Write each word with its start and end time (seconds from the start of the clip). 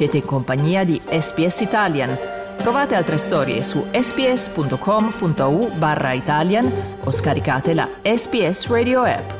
Siete 0.00 0.16
in 0.16 0.24
compagnia 0.24 0.82
di 0.82 0.98
SPS 1.04 1.60
Italian. 1.60 2.16
Trovate 2.56 2.94
altre 2.94 3.18
storie 3.18 3.62
su 3.62 3.84
sps.com.au 3.92 5.76
barra 5.76 6.14
Italian 6.14 6.72
o 7.04 7.10
scaricate 7.10 7.74
la 7.74 7.86
SPS 8.02 8.68
Radio 8.68 9.02
app. 9.02 9.30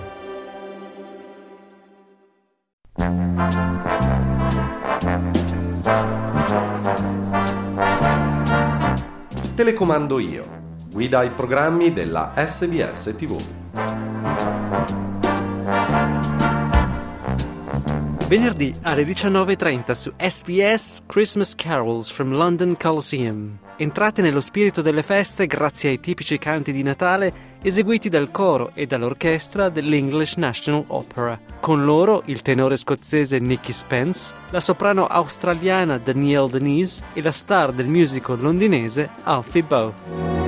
Telecomando 9.55 10.19
io. 10.19 10.45
Guida 10.93 11.21
ai 11.21 11.31
programmi 11.31 11.95
della 11.95 12.35
SBS 12.37 13.15
TV. 13.17 14.10
Venerdì 18.31 18.73
alle 18.83 19.03
19.30 19.03 19.91
su 19.91 20.13
SBS 20.17 21.01
Christmas 21.07 21.57
Carols 21.57 22.13
from 22.13 22.31
London 22.31 22.77
Coliseum. 22.77 23.59
Entrate 23.77 24.23
nello 24.23 24.41
spirito 24.41 24.83
delle 24.83 25.03
feste 25.03 25.47
grazie 25.47 25.91
ai 25.91 25.99
tipici 25.99 26.39
canti 26.39 26.71
di 26.71 26.85
Natale 26.85 27.59
eseguiti 27.61 28.09
dal 28.09 28.31
coro 28.31 28.71
e 28.75 28.87
dall'orchestra 28.87 29.69
dell'English 29.69 30.37
National 30.37 30.85
Opera. 30.87 31.41
Con 31.59 31.85
loro 31.85 32.23
il 32.27 32.41
tenore 32.43 32.77
scozzese 32.77 33.41
Nicky 33.41 33.73
Spence, 33.73 34.33
la 34.51 34.61
soprano 34.61 35.09
australiana 35.09 35.99
Danielle 35.99 36.51
Denise 36.51 37.03
e 37.15 37.23
la 37.23 37.33
star 37.33 37.73
del 37.73 37.89
musical 37.89 38.39
londinese 38.39 39.11
Alfie 39.25 39.65
Bowe. 39.65 40.40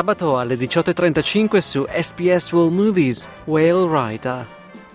Sabato 0.00 0.38
alle 0.38 0.54
18.35 0.54 1.58
su 1.58 1.84
SBS 1.86 2.52
World 2.52 2.72
Movies 2.72 3.28
Whale 3.44 4.08
Rider. 4.08 4.46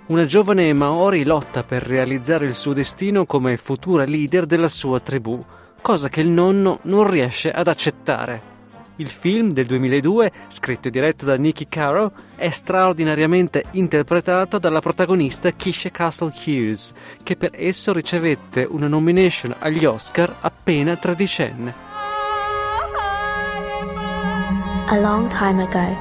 Una 0.07 0.25
giovane 0.25 0.73
Maori 0.73 1.23
lotta 1.23 1.63
per 1.63 1.83
realizzare 1.83 2.47
il 2.47 2.55
suo 2.55 2.73
destino 2.73 3.27
come 3.27 3.57
futura 3.57 4.03
leader 4.03 4.47
della 4.47 4.67
sua 4.67 4.99
tribù, 4.99 5.39
cosa 5.79 6.09
che 6.09 6.21
il 6.21 6.29
nonno 6.29 6.79
non 6.85 7.07
riesce 7.07 7.51
ad 7.51 7.67
accettare. 7.67 8.41
Il 8.95 9.09
film 9.09 9.51
del 9.51 9.67
2002, 9.67 10.31
scritto 10.47 10.87
e 10.87 10.91
diretto 10.91 11.25
da 11.25 11.35
Nicky 11.35 11.67
Caro, 11.69 12.11
è 12.35 12.49
straordinariamente 12.49 13.65
interpretato 13.73 14.57
dalla 14.57 14.79
protagonista 14.79 15.51
Keisha 15.51 15.91
Castle 15.91 16.33
Hughes, 16.33 16.93
che 17.21 17.35
per 17.35 17.51
esso 17.53 17.93
ricevette 17.93 18.67
una 18.67 18.87
nomination 18.87 19.53
agli 19.59 19.85
Oscar 19.85 20.37
appena 20.39 20.95
tredicenne. 20.95 21.84
A 24.87 25.01
long 25.01 25.29
time 25.29 25.59
ago, 25.59 25.97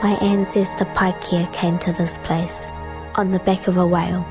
my 0.00 0.16
ancestor 0.22 0.84
Paikea 0.84 1.52
came 1.52 1.76
to 1.80 1.92
this 1.92 2.18
place 2.18 2.70
on 3.16 3.32
the 3.32 3.40
back 3.40 3.66
of 3.66 3.76
a 3.78 3.84
whale. 3.84 4.24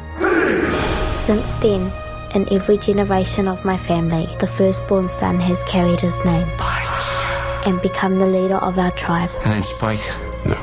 Since 1.13 1.55
then, 1.55 1.91
in 2.33 2.47
every 2.49 2.77
generation 2.77 3.49
of 3.49 3.65
my 3.65 3.75
family, 3.75 4.33
the 4.39 4.47
firstborn 4.47 5.09
son 5.09 5.41
has 5.41 5.61
carried 5.63 5.99
his 5.99 6.23
name 6.23 6.47
and 7.65 7.81
become 7.81 8.17
the 8.17 8.27
leader 8.27 8.55
of 8.55 8.79
our 8.79 8.91
tribe. 8.91 9.29
Her 9.41 9.49
name's 9.49 9.67
Spike. 9.67 9.99
No. 10.45 10.55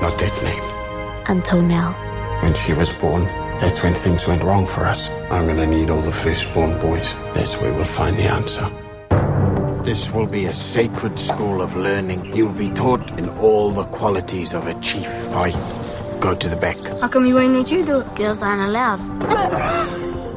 Not 0.00 0.16
that 0.18 0.40
name. 0.44 1.26
Until 1.26 1.62
now. 1.62 1.94
When 2.42 2.54
she 2.54 2.74
was 2.74 2.92
born, 2.92 3.24
that's 3.58 3.82
when 3.82 3.94
things 3.94 4.24
went 4.28 4.44
wrong 4.44 4.68
for 4.68 4.84
us. 4.86 5.10
I'm 5.32 5.48
gonna 5.48 5.66
need 5.66 5.90
all 5.90 6.00
the 6.00 6.12
firstborn 6.12 6.78
boys. 6.78 7.14
That's 7.34 7.60
where 7.60 7.72
we'll 7.72 7.84
find 7.84 8.16
the 8.16 8.30
answer. 8.30 8.70
This 9.88 10.12
will 10.12 10.26
be 10.26 10.44
a 10.44 10.52
sacred 10.52 11.18
school 11.18 11.62
of 11.62 11.74
learning. 11.74 12.36
You'll 12.36 12.52
be 12.52 12.68
taught 12.68 13.18
in 13.18 13.26
all 13.40 13.70
the 13.70 13.84
qualities 13.84 14.52
of 14.52 14.66
a 14.66 14.74
chief. 14.82 15.08
I 15.32 15.50
go 16.20 16.34
to 16.34 16.46
the 16.46 16.58
back. 16.60 16.76
How 17.00 17.08
come 17.08 17.24
you 17.24 17.36
won't 17.36 17.56
let 17.56 17.72
you 17.72 17.82
do 17.82 18.00
it? 18.00 18.14
Girls 18.14 18.42
aren't 18.42 18.68
allowed. 18.68 19.00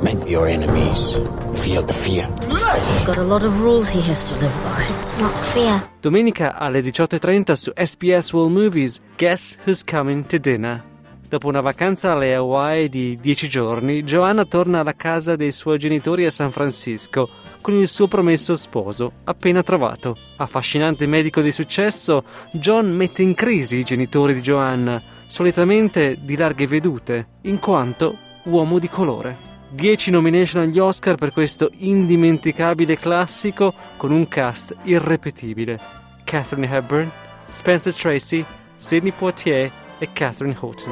Make 0.02 0.26
your 0.26 0.48
enemies 0.48 1.20
feel 1.52 1.84
the 1.84 1.92
fear. 1.92 2.30
He's 2.48 3.06
got 3.06 3.18
a 3.18 3.24
lot 3.24 3.44
of 3.44 3.62
rules 3.62 3.92
he 3.92 4.00
has 4.10 4.24
to 4.24 4.36
live 4.36 4.56
by. 4.64 4.86
It's 4.98 5.20
not 5.20 5.34
fair. 5.44 5.84
Domenica 6.00 6.56
alle 6.56 6.80
18.30 6.80 7.52
su 7.52 7.74
SBS 7.76 8.32
World 8.32 8.54
Movies 8.54 9.02
Guess 9.18 9.58
Who's 9.66 9.84
Coming 9.84 10.26
to 10.28 10.38
Dinner. 10.38 10.82
Dopo 11.28 11.48
una 11.48 11.60
vacanza 11.60 12.14
alle 12.14 12.36
Hawaii 12.36 12.88
di 12.88 13.18
10 13.22 13.50
giorni, 13.50 14.04
Joanna 14.04 14.46
torna 14.46 14.80
alla 14.80 14.96
casa 14.96 15.36
dei 15.36 15.52
suoi 15.52 15.78
genitori 15.78 16.26
a 16.26 16.32
San 16.32 16.52
Francisco 16.52 17.30
con 17.62 17.76
il 17.76 17.88
suo 17.88 18.08
promesso 18.08 18.56
sposo, 18.56 19.12
appena 19.24 19.64
trovato. 19.64 20.16
Affascinante 20.38 21.06
medico 21.06 21.42
di 21.42 21.52
successo, 21.52 22.24
John 22.52 22.90
mette 22.92 23.22
in 23.22 23.34
crisi 23.34 23.78
i 23.78 23.84
genitori 23.84 24.34
di 24.34 24.42
Joanna, 24.42 25.02
solitamente 25.28 26.18
di 26.20 26.36
larghe 26.36 26.68
vedute, 26.68 27.28
in 27.42 27.60
quanto 27.60 28.18
uomo 28.46 28.80
di 28.80 28.90
colore. 28.90 29.50
10 29.70 30.12
nomination 30.12 30.62
agli 30.62 30.80
Oscar 30.80 31.16
per 31.16 31.32
questo 31.32 31.70
indimenticabile 31.78 32.98
classico 32.98 33.74
con 33.96 34.12
un 34.12 34.28
cast 34.28 34.76
irrepetibile. 34.84 35.80
Catherine 36.26 36.68
Hepburn, 36.68 37.10
Spencer 37.50 37.94
Tracy, 37.94 38.44
Sidney 38.76 39.14
Poitier 39.18 39.72
e 39.98 40.10
Catherine 40.12 40.58
Houghton. 40.60 40.92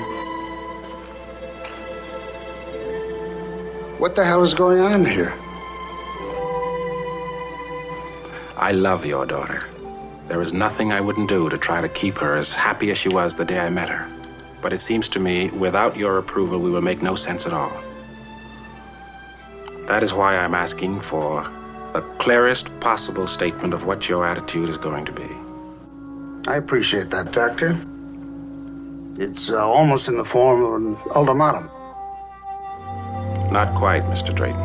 What 4.00 4.13
the 4.13 4.24
hell 4.24 4.44
is 4.44 4.53
going 4.53 4.80
on 4.80 5.06
here? 5.06 5.34
I 8.59 8.73
love 8.73 9.05
your 9.05 9.25
daughter. 9.25 9.63
There 10.27 10.41
is 10.41 10.51
nothing 10.51 10.91
I 10.91 10.99
wouldn't 10.99 11.29
do 11.29 11.47
to 11.47 11.57
try 11.57 11.79
to 11.79 11.87
keep 11.87 12.17
her 12.17 12.35
as 12.35 12.53
happy 12.53 12.91
as 12.91 12.97
she 12.97 13.07
was 13.07 13.33
the 13.33 13.45
day 13.45 13.57
I 13.57 13.69
met 13.69 13.87
her. 13.87 14.05
But 14.61 14.73
it 14.73 14.81
seems 14.81 15.07
to 15.09 15.19
me, 15.19 15.49
without 15.51 15.95
your 15.95 16.17
approval, 16.17 16.59
we 16.59 16.69
will 16.69 16.81
make 16.81 17.01
no 17.01 17.15
sense 17.15 17.45
at 17.45 17.53
all. 17.53 17.71
That 19.87 20.03
is 20.03 20.13
why 20.13 20.35
I'm 20.35 20.55
asking 20.55 20.99
for 20.99 21.43
the 21.93 22.01
clearest 22.19 22.77
possible 22.81 23.27
statement 23.27 23.73
of 23.73 23.85
what 23.85 24.09
your 24.09 24.25
attitude 24.27 24.67
is 24.67 24.77
going 24.77 25.05
to 25.05 25.13
be. 25.13 25.29
I 26.51 26.57
appreciate 26.57 27.09
that, 27.11 27.31
Doctor. 27.31 27.79
It's 29.17 29.49
uh, 29.49 29.65
almost 29.65 30.09
in 30.09 30.17
the 30.17 30.25
form 30.25 30.65
of 30.65 30.73
an 30.73 31.11
ultimatum. 31.15 31.69
Not 33.53 33.73
quite, 33.77 34.03
Mr. 34.03 34.35
Drayton. 34.35 34.59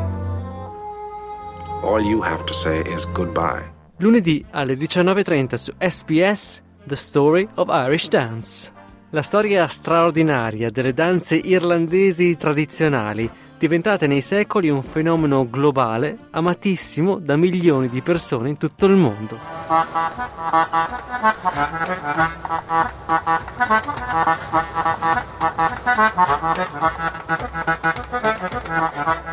All 1.84 2.02
you 2.04 2.20
have 2.22 2.44
to 2.46 2.54
say 2.54 2.80
is 2.80 3.04
goodbye. 3.04 3.64
Lunedì 3.98 4.44
alle 4.50 4.74
19.30 4.74 5.54
su 5.54 5.72
SBS 5.78 6.62
The 6.84 6.96
Story 6.96 7.46
of 7.54 7.68
Irish 7.70 8.08
Dance. 8.08 8.72
La 9.10 9.22
storia 9.22 9.68
straordinaria 9.68 10.68
delle 10.68 10.92
danze 10.92 11.36
irlandesi 11.36 12.36
tradizionali, 12.36 13.30
diventate 13.56 14.08
nei 14.08 14.20
secoli 14.20 14.68
un 14.68 14.82
fenomeno 14.82 15.48
globale 15.48 16.18
amatissimo 16.32 17.20
da 17.20 17.36
milioni 17.36 17.88
di 17.88 18.02
persone 18.02 18.48
in 18.48 18.56
tutto 18.56 18.86
il 18.86 18.96
mondo. 18.96 19.38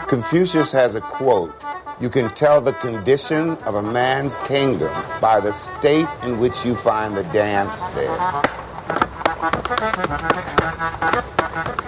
Confucius 0.08 0.76
has 0.76 0.94
a 0.94 1.02
quote 1.02 1.66
You 2.02 2.10
can 2.10 2.32
tell 2.32 2.62
the 2.62 2.74
condition 2.74 3.52
of 3.64 3.76
a 3.76 3.84
man's 3.84 4.36
kingdom 4.38 4.92
by 5.22 5.40
the 5.40 5.52
state 5.52 6.08
in 6.24 6.40
which 6.40 6.66
you 6.66 6.74
find 6.74 7.16
the 7.16 7.22
dance 7.26 7.86
there. 7.94 8.18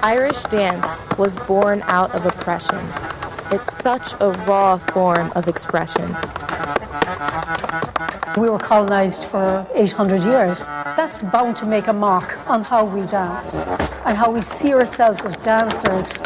Irish 0.03 0.43
dance 0.43 0.99
was 1.17 1.35
born 1.47 1.81
out 1.87 2.13
of 2.13 2.27
oppression. 2.27 2.77
It's 3.51 3.75
such 3.77 4.13
a 4.19 4.29
raw 4.45 4.77
form 4.77 5.31
of 5.33 5.47
expression. 5.47 6.15
We 8.37 8.51
were 8.51 8.59
colonized 8.59 9.23
for 9.23 9.65
800 9.73 10.23
years. 10.23 10.59
That's 10.95 11.23
bound 11.23 11.55
to 11.55 11.65
make 11.65 11.87
a 11.87 11.93
mark 11.93 12.37
on 12.47 12.63
how 12.63 12.85
we 12.85 13.01
dance 13.07 13.55
and 14.05 14.15
how 14.15 14.29
we 14.29 14.43
see 14.43 14.75
ourselves 14.75 15.25
as 15.25 15.35
dancers. 15.37 16.21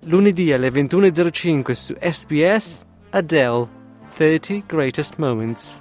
Lunedì 0.00 0.52
alle 0.52 0.68
21.05 0.68 1.72
su 1.72 1.94
SBS 1.98 2.84
Adele 3.10 3.68
30 4.14 4.64
Greatest 4.66 5.14
Moments. 5.16 5.80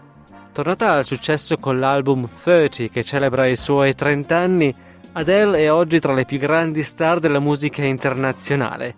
Tornata 0.52 0.92
al 0.94 1.06
successo 1.06 1.58
con 1.58 1.80
l'album 1.80 2.28
30 2.28 2.88
che 2.88 3.04
celebra 3.04 3.46
i 3.46 3.56
suoi 3.56 3.96
30 3.96 4.38
anni, 4.38 4.74
Adele 5.14 5.64
è 5.64 5.72
oggi 5.72 6.00
tra 6.00 6.14
le 6.14 6.26
più 6.26 6.38
grandi 6.38 6.84
star 6.84 7.20
della 7.20 7.40
musica 7.40 7.84
internazionale. 7.84 8.96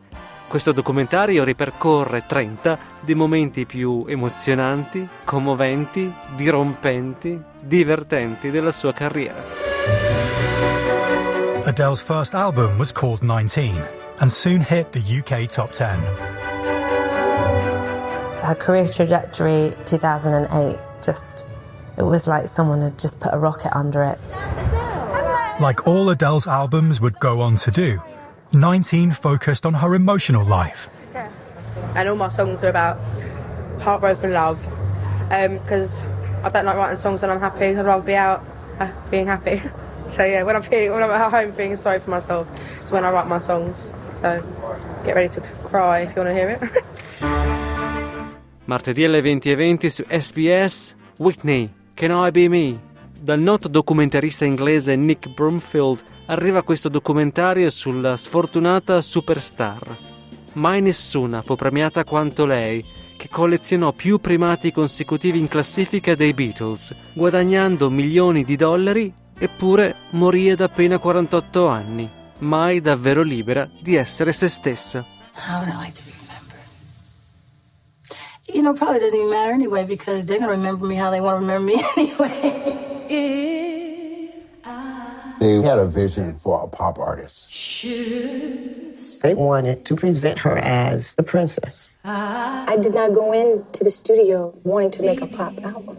Questo 0.48 0.72
documentario 0.72 1.44
ripercorre 1.44 2.24
30 2.28 2.78
dei 3.02 3.16
momenti 3.16 3.66
più 3.66 4.06
emozionanti, 4.08 5.08
commoventi, 5.24 6.12
dirompenti, 6.36 7.42
divertenti 7.60 8.50
della 8.50 8.72
sua 8.72 8.94
carriera. 8.94 9.44
Adele's 11.66 12.02
first 12.02 12.34
album 12.34 12.78
was 12.78 12.92
called 12.92 13.22
19 13.22 13.84
and 14.20 14.30
soon 14.30 14.62
hit 14.62 14.92
the 14.92 15.00
UK 15.00 15.48
top 15.48 15.72
10. 15.72 16.37
Her 18.42 18.56
career 18.56 18.88
trajectory, 18.88 19.74
2008, 19.86 20.80
just, 21.04 21.46
it 21.98 22.04
was 22.04 22.28
like 22.28 22.48
someone 22.48 22.82
had 22.82 22.98
just 22.98 23.20
put 23.20 23.34
a 23.34 23.38
rocket 23.38 23.76
under 23.76 24.04
it. 24.04 24.20
Like 25.60 25.88
all 25.88 26.10
Adele's 26.10 26.48
albums 26.48 27.02
would 27.02 27.20
go 27.20 27.42
on 27.42 27.56
to 27.58 27.72
do, 27.72 28.02
19 28.54 29.12
focused 29.12 29.66
on 29.66 29.74
her 29.76 29.96
emotional 29.96 30.46
life. 30.46 30.90
And 31.96 32.08
all 32.08 32.16
my 32.16 32.28
songs 32.28 32.64
are 32.64 32.70
about 32.70 33.00
heartbroken 33.82 34.34
love. 34.34 34.60
Because 35.30 36.04
um, 36.04 36.12
I 36.44 36.50
don't 36.50 36.66
like 36.66 36.78
writing 36.78 36.98
songs 36.98 37.22
when 37.22 37.32
I'm 37.32 37.40
happy. 37.40 37.66
I'd 37.66 37.86
rather 37.86 38.04
be 38.04 38.16
out 38.16 38.46
uh, 38.80 38.92
being 39.10 39.26
happy. 39.26 39.62
so 40.12 40.24
yeah, 40.24 40.44
when 40.44 40.56
I'm 40.56 40.62
feeling, 40.62 40.92
when 40.92 41.04
I'm 41.04 41.10
at 41.10 41.32
home 41.32 41.52
feeling 41.54 41.76
sorry 41.76 42.00
for 42.00 42.12
myself, 42.12 42.48
it's 42.82 42.92
when 42.92 43.04
I 43.04 43.12
write 43.12 43.28
my 43.28 43.40
songs. 43.40 43.94
So 44.12 44.44
get 45.04 45.16
ready 45.16 45.30
to 45.30 45.42
cry 45.64 46.02
if 46.02 46.16
you 46.16 46.22
want 46.22 46.30
to 46.30 46.34
hear 46.34 46.50
it. 46.50 46.84
Martedì 48.68 49.06
alle 49.06 49.22
20.20 49.22 49.86
su 49.88 50.04
SBS 50.10 50.94
Whitney, 51.20 51.72
Can 51.94 52.26
I 52.26 52.32
Be 52.32 52.50
Me? 52.50 52.78
Dal 53.18 53.40
noto 53.40 53.70
documentarista 53.70 54.44
inglese 54.44 54.94
Nick 54.98 55.34
Broomfield 55.34 56.04
arriva 56.26 56.64
questo 56.64 56.90
documentario 56.90 57.70
sulla 57.70 58.18
sfortunata 58.18 59.02
superstar. 59.02 59.96
Mai 60.54 60.82
nessuna 60.82 61.42
fu 61.44 61.56
premiata 61.56 62.04
quanto 62.04 62.46
lei, 62.46 62.84
che 63.16 63.30
collezionò 63.30 63.94
più 63.94 64.20
primati 64.20 64.74
consecutivi 64.74 65.40
in 65.40 65.48
classifica 65.48 66.14
dei 66.14 66.34
Beatles, 66.34 66.94
guadagnando 67.14 67.90
milioni 67.90 68.44
di 68.44 68.58
dollari, 68.58 69.14
eppure 69.40 69.96
morì 70.10 70.50
ad 70.50 70.60
appena 70.60 70.98
48 70.98 71.68
anni, 71.70 72.10
mai 72.40 72.82
davvero 72.82 73.22
libera 73.22 73.66
di 73.80 73.96
essere 73.96 74.34
se 74.34 74.50
stessa. 74.50 75.06
How 75.48 75.60
would 75.60 75.70
I 75.70 75.86
like 75.86 76.27
you 78.48 78.62
know, 78.62 78.74
probably 78.74 79.00
doesn't 79.00 79.18
even 79.18 79.30
matter 79.30 79.52
anyway 79.52 79.84
because 79.84 80.26
they're 80.26 80.40
going 80.40 80.50
to 80.52 80.58
remember 80.58 80.86
me 80.86 80.96
how 80.96 81.12
they 81.12 81.22
want 81.22 81.38
to 81.38 81.46
remember 81.46 81.66
me 81.68 81.84
anyway. 81.98 82.74
They 85.40 85.62
had 85.62 85.78
a 85.78 85.86
vision 85.86 86.34
for 86.34 86.64
a 86.64 86.68
pop 86.68 86.98
artist. 86.98 87.82
They 89.22 89.34
wanted 89.36 89.86
to 89.86 89.96
present 89.96 90.40
her 90.40 90.58
as 90.58 91.14
the 91.16 91.24
princess. 91.24 91.90
I 92.04 92.78
did 92.82 92.96
not 92.96 93.14
go 93.14 93.32
into 93.34 93.84
the 93.84 93.92
studio 93.92 94.54
wanting 94.64 94.92
to 94.92 95.04
make 95.04 95.22
a 95.22 95.28
pop 95.28 95.54
album. 95.64 95.98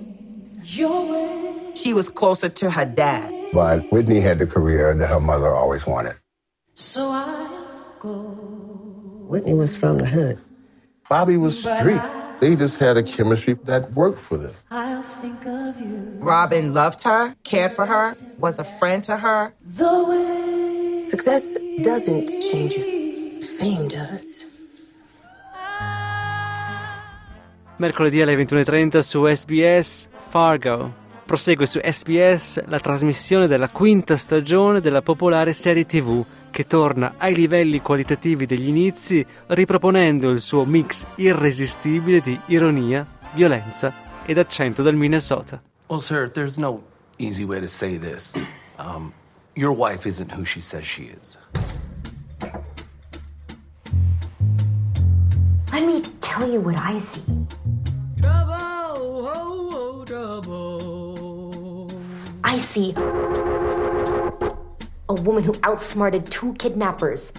She 0.62 1.92
was 1.94 2.08
closer 2.08 2.48
to 2.48 2.70
her 2.72 2.84
dad. 2.84 3.32
But 3.52 3.90
Whitney 3.92 4.20
had 4.20 4.38
the 4.38 4.46
career 4.46 4.92
that 4.94 5.06
her 5.06 5.20
mother 5.20 5.48
always 5.48 5.86
wanted. 5.86 6.14
So 6.74 7.02
I 7.08 7.48
go. 8.00 8.22
Whitney 9.28 9.54
was 9.54 9.76
from 9.76 9.98
the 9.98 10.06
hood. 10.06 10.38
Bobby 11.08 11.36
was 11.36 11.62
street. 11.62 12.00
They 12.40 12.54
just 12.54 12.78
had 12.78 12.96
a 12.96 13.02
chemistry 13.02 13.54
that 13.64 13.92
worked 13.94 14.20
for 14.20 14.38
them. 14.38 14.52
I'll 14.70 15.02
think 15.02 15.44
of 15.44 15.80
you. 15.80 16.18
Robin 16.20 16.72
loved 16.72 17.02
her, 17.02 17.34
cared 17.42 17.72
for 17.72 17.84
her, 17.84 18.12
was 18.40 18.58
a 18.60 18.64
friend 18.64 19.02
to 19.04 19.16
her. 19.16 19.52
The 19.76 20.04
way 20.08 21.04
Success 21.04 21.58
doesn't 21.82 22.28
change 22.50 22.76
you, 22.76 23.42
fame 23.42 23.88
does. 23.88 24.46
Mercoledì 27.78 28.20
alle 28.20 28.34
21.30 28.34 28.98
su 28.98 29.26
SBS 29.26 30.08
Fargo. 30.28 31.06
Prosegue 31.24 31.66
su 31.66 31.78
SBS 31.82 32.64
la 32.66 32.80
trasmissione 32.80 33.46
della 33.46 33.68
quinta 33.68 34.16
stagione 34.16 34.80
della 34.80 35.02
popolare 35.02 35.52
serie 35.52 35.86
TV 35.86 36.24
che 36.50 36.66
torna 36.66 37.14
ai 37.16 37.34
livelli 37.34 37.80
qualitativi 37.80 38.46
degli 38.46 38.68
inizi 38.68 39.24
riproponendo 39.48 40.30
il 40.30 40.40
suo 40.40 40.64
mix 40.64 41.04
irresistibile 41.16 42.20
di 42.20 42.38
ironia, 42.46 43.06
violenza 43.34 43.92
ed 44.24 44.38
accento 44.38 44.82
del 44.82 44.94
Minnesota. 44.94 45.62
Well, 45.88 46.00
sir, 46.00 46.30
there's 46.30 46.56
no 46.56 46.82
easy 47.18 47.44
way 47.44 47.60
to 47.60 47.68
say 47.68 47.98
this. 47.98 48.34
Um, 48.78 49.12
your 49.54 49.72
wife 49.72 50.06
isn't 50.06 50.30
who 50.30 50.44
she 50.44 50.60
says 50.60 50.84
she 50.84 51.04
is. 51.04 51.38
Let 55.72 55.84
me 55.86 56.02
tell 56.20 56.46
you 56.48 56.60
what 56.60 56.76
I 56.76 56.98
see. 56.98 57.22
Trouble, 58.20 58.54
oh, 58.54 59.32
oh, 59.34 60.04
trouble. 60.04 61.90
I 62.44 62.58
see 62.58 62.94
a 65.08 65.14
woman 65.14 65.42
who 65.42 65.54
outsmarted 65.62 66.30
two 66.30 66.54
kidnappers. 66.54 67.32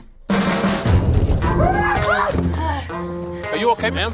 Are 3.52 3.58
you 3.58 3.70
okay, 3.72 3.90
ma'am? 3.90 4.14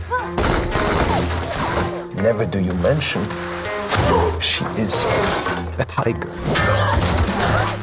Never 2.16 2.46
do 2.46 2.60
you 2.60 2.74
mention 2.75 3.25
she 4.40 4.66
is 4.78 5.06
a 5.80 5.86
tiger. 5.86 6.30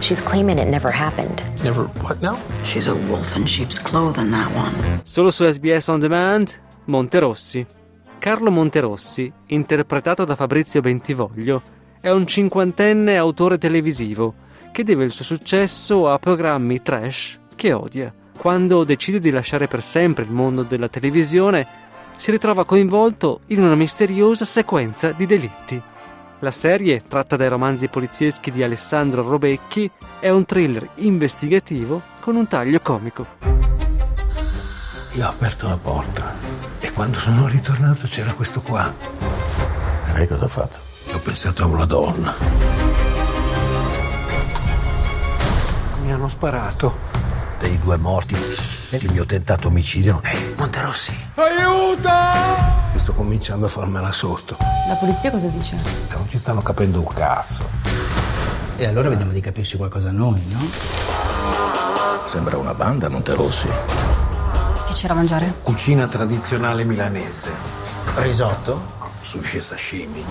She's 0.00 0.20
claiming 0.20 0.58
it 0.58 0.68
never 0.68 0.90
happened. 0.90 1.42
Never 1.64 1.84
what 2.02 2.20
now? 2.20 2.36
She's 2.64 2.88
a 2.88 2.94
wolf 3.08 3.36
in 3.36 3.46
sheep's 3.46 3.78
clothing, 3.78 4.30
that 4.30 4.50
one. 4.54 4.72
Solo 5.04 5.30
su 5.30 5.44
SBS 5.46 5.88
On 5.88 6.00
Demand, 6.00 6.54
Monterossi. 6.86 7.66
Carlo 8.18 8.50
Monterossi, 8.50 9.32
interpretato 9.46 10.24
da 10.24 10.36
Fabrizio 10.36 10.80
Bentivoglio, 10.80 11.62
è 12.00 12.10
un 12.10 12.26
cinquantenne 12.26 13.16
autore 13.16 13.58
televisivo 13.58 14.34
che 14.72 14.82
deve 14.82 15.04
il 15.04 15.10
suo 15.10 15.24
successo 15.24 16.08
a 16.08 16.18
programmi 16.18 16.82
trash 16.82 17.38
che 17.54 17.72
odia. 17.72 18.12
Quando 18.36 18.82
decide 18.82 19.20
di 19.20 19.30
lasciare 19.30 19.68
per 19.68 19.82
sempre 19.84 20.24
il 20.24 20.30
mondo 20.30 20.62
della 20.62 20.88
televisione, 20.88 21.64
si 22.16 22.30
ritrova 22.30 22.64
coinvolto 22.64 23.40
in 23.48 23.62
una 23.62 23.76
misteriosa 23.76 24.44
sequenza 24.44 25.12
di 25.12 25.26
delitti. 25.26 25.80
La 26.40 26.50
serie, 26.50 27.04
tratta 27.06 27.36
dai 27.36 27.48
romanzi 27.48 27.86
polizieschi 27.86 28.50
di 28.50 28.64
Alessandro 28.64 29.22
Robecchi, 29.22 29.88
è 30.18 30.28
un 30.28 30.44
thriller 30.44 30.88
investigativo 30.96 32.02
con 32.18 32.34
un 32.34 32.48
taglio 32.48 32.80
comico. 32.80 33.26
Io 35.12 35.26
ho 35.26 35.28
aperto 35.28 35.68
la 35.68 35.76
porta 35.76 36.34
e 36.80 36.90
quando 36.92 37.18
sono 37.18 37.46
ritornato 37.46 38.06
c'era 38.06 38.32
questo 38.32 38.60
qua. 38.60 38.92
E 40.06 40.12
lei 40.14 40.26
cosa 40.26 40.46
ha 40.46 40.48
fatto? 40.48 40.78
Ho 41.12 41.18
pensato 41.18 41.62
a 41.62 41.66
una 41.66 41.84
donna. 41.84 43.01
Mi 46.12 46.18
hanno 46.18 46.28
sparato. 46.28 46.98
Dei 47.58 47.78
due 47.78 47.96
morti 47.96 48.36
e 48.90 48.96
il 48.96 49.10
mio 49.12 49.24
tentato 49.24 49.68
omicidio. 49.68 50.20
Ehi, 50.22 50.52
Monterossi. 50.58 51.16
Aiuto! 51.36 52.10
Che 52.92 52.98
sto 52.98 53.14
cominciando 53.14 53.64
a 53.64 53.70
farmela 53.70 54.12
sotto. 54.12 54.58
La 54.88 54.96
polizia 54.96 55.30
cosa 55.30 55.48
dice? 55.48 55.74
Non 56.10 56.28
ci 56.28 56.36
stanno 56.36 56.60
capendo 56.60 56.98
un 56.98 57.06
cazzo. 57.14 57.66
E 58.76 58.84
allora 58.84 59.08
vediamo 59.08 59.32
di 59.32 59.40
capirci 59.40 59.78
qualcosa 59.78 60.10
noi, 60.10 60.44
no? 60.50 60.60
Sembra 62.26 62.58
una 62.58 62.74
banda, 62.74 63.08
Monterossi. 63.08 63.68
Che 63.68 64.92
c'era 64.92 65.14
a 65.14 65.16
mangiare? 65.16 65.54
Cucina 65.62 66.06
tradizionale 66.08 66.84
milanese. 66.84 67.50
Risotto? 68.16 69.00
Sushi 69.22 69.56
e 69.56 69.60
sashimi. 69.62 70.24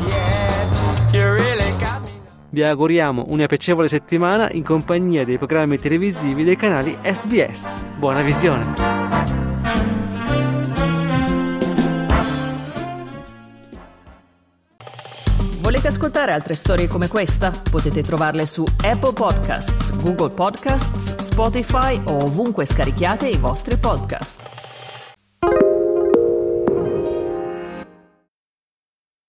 Vi 2.53 2.62
auguriamo 2.63 3.27
una 3.29 3.46
piacevole 3.46 3.88
settimana 3.88 4.51
in 4.51 4.63
compagnia 4.63 5.24
dei 5.24 5.38
programmi 5.38 5.77
televisivi 5.77 6.43
dei 6.43 6.58
canali 6.58 6.98
SBS. 7.01 7.77
Buona 7.98 8.22
visione! 8.22 8.74
Volete 15.62 15.88
ascoltare 15.88 16.34
altre 16.34 16.55
storie 16.55 16.89
come 16.89 17.08
questa? 17.08 17.53
Potete 17.72 18.01
trovarle 18.01 18.46
su 18.46 18.65
Apple 18.84 19.13
Podcasts, 19.13 19.96
Google 20.03 20.34
Podcasts, 20.34 21.20
Spotify 21.20 22.01
o 22.08 22.25
ovunque 22.25 22.65
scarichiate 22.65 23.29
i 23.29 23.38
vostri 23.38 23.77
podcast. 23.77 24.61